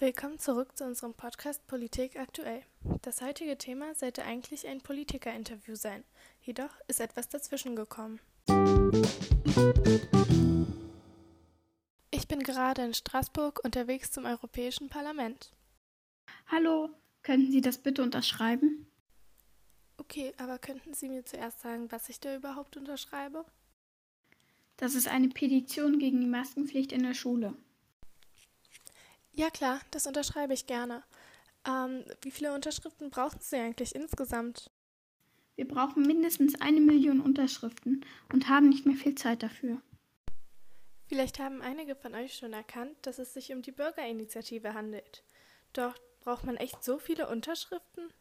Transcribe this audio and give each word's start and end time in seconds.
Willkommen 0.00 0.40
zurück 0.40 0.76
zu 0.76 0.84
unserem 0.84 1.14
Podcast 1.14 1.64
Politik 1.68 2.18
aktuell. 2.18 2.62
Das 3.02 3.22
heutige 3.22 3.56
Thema 3.56 3.94
sollte 3.94 4.24
eigentlich 4.24 4.66
ein 4.66 4.80
Politikerinterview 4.80 5.76
sein, 5.76 6.02
jedoch 6.42 6.80
ist 6.88 6.98
etwas 6.98 7.28
dazwischen 7.28 7.76
gekommen. 7.76 8.18
Ich 12.10 12.26
bin 12.26 12.40
gerade 12.40 12.82
in 12.82 12.92
Straßburg 12.92 13.64
unterwegs 13.64 14.10
zum 14.10 14.24
Europäischen 14.24 14.88
Parlament. 14.88 15.52
Hallo, 16.48 16.90
könnten 17.22 17.52
Sie 17.52 17.60
das 17.60 17.78
bitte 17.78 18.02
unterschreiben? 18.02 18.88
Okay, 19.98 20.34
aber 20.38 20.58
könnten 20.58 20.94
Sie 20.94 21.08
mir 21.08 21.24
zuerst 21.24 21.60
sagen, 21.60 21.92
was 21.92 22.08
ich 22.08 22.18
da 22.18 22.34
überhaupt 22.34 22.76
unterschreibe? 22.76 23.44
Das 24.76 24.96
ist 24.96 25.06
eine 25.06 25.28
Petition 25.28 26.00
gegen 26.00 26.20
die 26.20 26.26
Maskenpflicht 26.26 26.90
in 26.90 27.04
der 27.04 27.14
Schule. 27.14 27.54
Ja 29.36 29.50
klar, 29.50 29.80
das 29.90 30.06
unterschreibe 30.06 30.54
ich 30.54 30.66
gerne. 30.66 31.02
Ähm, 31.66 32.04
wie 32.22 32.30
viele 32.30 32.54
Unterschriften 32.54 33.10
brauchen 33.10 33.40
Sie 33.40 33.56
eigentlich 33.56 33.94
insgesamt? 33.94 34.70
Wir 35.56 35.66
brauchen 35.66 36.06
mindestens 36.06 36.60
eine 36.60 36.80
Million 36.80 37.20
Unterschriften 37.20 38.04
und 38.32 38.48
haben 38.48 38.68
nicht 38.68 38.86
mehr 38.86 38.96
viel 38.96 39.14
Zeit 39.16 39.42
dafür. 39.42 39.80
Vielleicht 41.06 41.38
haben 41.38 41.62
einige 41.62 41.96
von 41.96 42.14
euch 42.14 42.34
schon 42.34 42.52
erkannt, 42.52 42.96
dass 43.02 43.18
es 43.18 43.34
sich 43.34 43.52
um 43.52 43.62
die 43.62 43.72
Bürgerinitiative 43.72 44.74
handelt. 44.74 45.24
Doch 45.72 45.94
braucht 46.20 46.44
man 46.44 46.56
echt 46.56 46.82
so 46.82 46.98
viele 46.98 47.28
Unterschriften? 47.28 48.12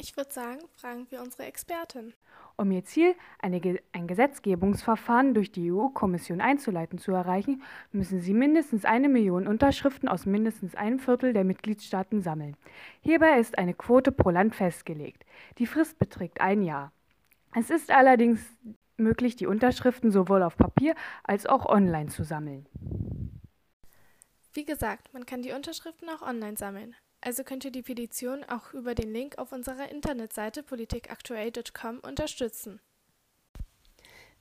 Ich 0.00 0.16
würde 0.16 0.32
sagen, 0.32 0.60
fragen 0.74 1.06
wir 1.10 1.22
unsere 1.22 1.44
Expertin. 1.44 2.14
Um 2.56 2.70
ihr 2.70 2.84
Ziel, 2.84 3.14
eine, 3.40 3.60
ein 3.92 4.06
Gesetzgebungsverfahren 4.06 5.34
durch 5.34 5.52
die 5.52 5.72
EU-Kommission 5.72 6.40
einzuleiten, 6.40 6.98
zu 6.98 7.12
erreichen, 7.12 7.62
müssen 7.92 8.20
sie 8.20 8.34
mindestens 8.34 8.84
eine 8.84 9.08
Million 9.08 9.46
Unterschriften 9.46 10.08
aus 10.08 10.26
mindestens 10.26 10.74
einem 10.74 10.98
Viertel 10.98 11.32
der 11.32 11.44
Mitgliedstaaten 11.44 12.20
sammeln. 12.20 12.56
Hierbei 13.00 13.38
ist 13.38 13.58
eine 13.58 13.74
Quote 13.74 14.12
pro 14.12 14.30
Land 14.30 14.54
festgelegt. 14.54 15.24
Die 15.58 15.66
Frist 15.66 15.98
beträgt 15.98 16.40
ein 16.40 16.62
Jahr. 16.62 16.92
Es 17.54 17.70
ist 17.70 17.90
allerdings 17.90 18.40
möglich, 18.96 19.36
die 19.36 19.46
Unterschriften 19.46 20.10
sowohl 20.10 20.42
auf 20.42 20.56
Papier 20.56 20.94
als 21.24 21.46
auch 21.46 21.66
online 21.66 22.08
zu 22.08 22.24
sammeln. 22.24 22.66
Wie 24.54 24.64
gesagt, 24.64 25.12
man 25.14 25.26
kann 25.26 25.42
die 25.42 25.52
Unterschriften 25.52 26.08
auch 26.10 26.22
online 26.22 26.56
sammeln. 26.56 26.94
Also 27.22 27.44
könnt 27.44 27.64
ihr 27.64 27.70
die 27.70 27.82
Petition 27.82 28.42
auch 28.44 28.74
über 28.74 28.96
den 28.96 29.12
Link 29.12 29.38
auf 29.38 29.52
unserer 29.52 29.88
Internetseite 29.90 30.64
politikaktuell.com 30.64 32.00
unterstützen. 32.00 32.80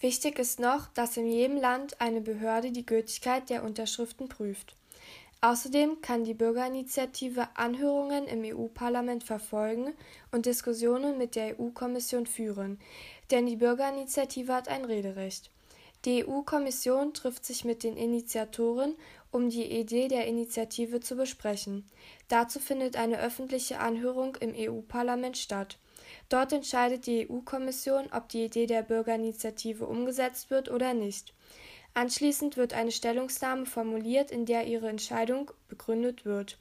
Wichtig 0.00 0.40
ist 0.40 0.58
noch, 0.58 0.88
dass 0.88 1.16
in 1.16 1.30
jedem 1.30 1.56
Land 1.56 2.00
eine 2.00 2.20
Behörde 2.20 2.72
die 2.72 2.84
Gültigkeit 2.84 3.48
der 3.48 3.62
Unterschriften 3.62 4.28
prüft. 4.28 4.74
Außerdem 5.40 6.00
kann 6.00 6.24
die 6.24 6.34
Bürgerinitiative 6.34 7.48
Anhörungen 7.54 8.26
im 8.26 8.42
EU-Parlament 8.42 9.22
verfolgen 9.22 9.92
und 10.32 10.46
Diskussionen 10.46 11.16
mit 11.16 11.36
der 11.36 11.60
EU-Kommission 11.60 12.26
führen, 12.26 12.80
denn 13.30 13.46
die 13.46 13.56
Bürgerinitiative 13.56 14.52
hat 14.52 14.68
ein 14.68 14.84
Rederecht. 14.84 15.50
Die 16.04 16.26
EU-Kommission 16.26 17.14
trifft 17.14 17.46
sich 17.46 17.64
mit 17.64 17.82
den 17.82 17.96
Initiatoren, 17.96 18.94
um 19.34 19.50
die 19.50 19.64
Idee 19.64 20.06
der 20.06 20.26
Initiative 20.26 21.00
zu 21.00 21.16
besprechen. 21.16 21.84
Dazu 22.28 22.60
findet 22.60 22.96
eine 22.96 23.18
öffentliche 23.18 23.80
Anhörung 23.80 24.36
im 24.36 24.54
EU-Parlament 24.56 25.36
statt. 25.36 25.78
Dort 26.28 26.52
entscheidet 26.52 27.06
die 27.06 27.28
EU-Kommission, 27.28 28.06
ob 28.12 28.28
die 28.28 28.44
Idee 28.44 28.66
der 28.66 28.82
Bürgerinitiative 28.82 29.86
umgesetzt 29.86 30.50
wird 30.50 30.70
oder 30.70 30.94
nicht. 30.94 31.34
Anschließend 31.94 32.56
wird 32.56 32.74
eine 32.74 32.92
Stellungnahme 32.92 33.66
formuliert, 33.66 34.30
in 34.30 34.46
der 34.46 34.66
ihre 34.66 34.88
Entscheidung 34.88 35.50
begründet 35.66 36.24
wird. 36.24 36.58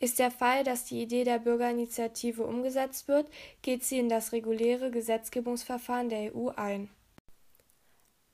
Ist 0.00 0.18
der 0.18 0.30
Fall, 0.30 0.64
dass 0.64 0.86
die 0.86 1.02
Idee 1.02 1.24
der 1.24 1.38
Bürgerinitiative 1.38 2.44
umgesetzt 2.44 3.06
wird, 3.06 3.26
geht 3.60 3.84
sie 3.84 3.98
in 3.98 4.08
das 4.08 4.32
reguläre 4.32 4.90
Gesetzgebungsverfahren 4.90 6.08
der 6.08 6.34
EU 6.34 6.48
ein. 6.56 6.88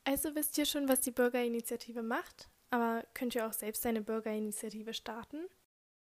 Also 0.04 0.34
wisst 0.37 0.59
ihr 0.59 0.66
schon, 0.66 0.88
was 0.88 1.00
die 1.00 1.12
Bürgerinitiative 1.12 2.03
macht? 2.03 2.50
Aber 2.70 3.04
könnt 3.14 3.34
ihr 3.34 3.47
auch 3.47 3.53
selbst 3.53 3.84
eine 3.86 4.00
Bürgerinitiative 4.00 4.94
starten? 4.94 5.38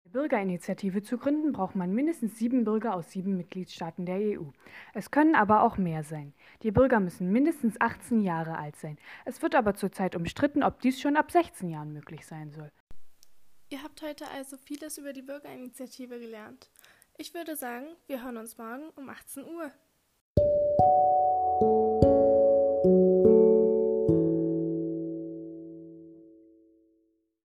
Eine 0.05 0.11
Bürgerinitiative 0.11 1.01
zu 1.01 1.17
gründen, 1.17 1.51
braucht 1.51 1.75
man 1.75 1.93
mindestens 1.93 2.37
sieben 2.37 2.63
Bürger 2.63 2.95
aus 2.95 3.11
sieben 3.11 3.37
Mitgliedstaaten 3.37 4.05
der 4.05 4.39
EU. 4.39 4.45
Es 4.93 5.11
können 5.11 5.35
aber 5.35 5.63
auch 5.63 5.77
mehr 5.77 6.03
sein. 6.03 6.33
Die 6.63 6.71
Bürger 6.71 6.99
müssen 6.99 7.31
mindestens 7.31 7.79
18 7.81 8.21
Jahre 8.21 8.57
alt 8.57 8.75
sein. 8.75 8.97
Es 9.25 9.41
wird 9.41 9.55
aber 9.55 9.75
zurzeit 9.75 10.15
umstritten, 10.15 10.63
ob 10.63 10.79
dies 10.81 11.01
schon 11.01 11.17
ab 11.17 11.31
16 11.31 11.69
Jahren 11.69 11.91
möglich 11.91 12.25
sein 12.25 12.51
soll. 12.51 12.71
Ihr 13.69 13.83
habt 13.83 14.01
heute 14.01 14.27
also 14.29 14.57
vieles 14.57 14.97
über 14.97 15.13
die 15.13 15.21
Bürgerinitiative 15.21 16.19
gelernt. 16.19 16.69
Ich 17.17 17.33
würde 17.33 17.55
sagen, 17.55 17.85
wir 18.07 18.23
hören 18.23 18.37
uns 18.37 18.57
morgen 18.57 18.89
um 18.95 19.09
18 19.09 19.43
Uhr. 19.43 19.71